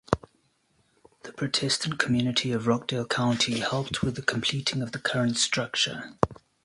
[1.21, 6.13] The Protestant community of Rockdale County helped with the completing of the current structure.